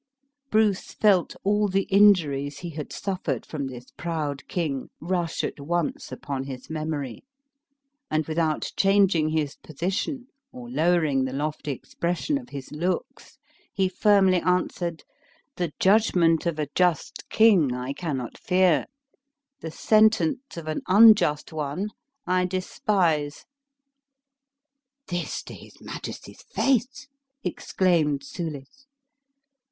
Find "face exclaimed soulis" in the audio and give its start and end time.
26.41-28.87